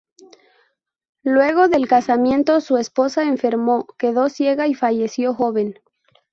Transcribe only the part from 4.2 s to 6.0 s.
ciega y falleció joven.